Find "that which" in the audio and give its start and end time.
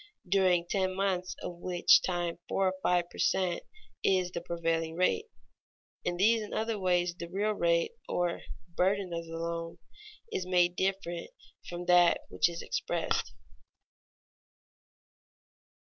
11.85-12.49